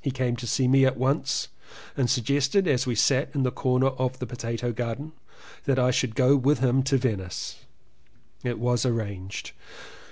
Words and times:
He 0.00 0.10
came 0.10 0.34
to 0.38 0.46
see 0.48 0.66
me 0.66 0.84
at 0.84 0.96
once 0.96 1.46
and 1.96 2.10
suggested 2.10 2.66
as 2.66 2.84
we 2.84 2.96
sat 2.96 3.30
in 3.32 3.44
the 3.44 3.52
corner 3.52 3.90
of 3.90 4.18
the 4.18 4.26
potato 4.26 4.72
garden, 4.72 5.12
that 5.66 5.78
I 5.78 5.92
should 5.92 6.16
go 6.16 6.34
with 6.36 6.58
him 6.58 6.82
to 6.82 6.98
Venice. 6.98 7.60
It 8.42 8.58
was 8.58 8.84
arranged. 8.84 9.52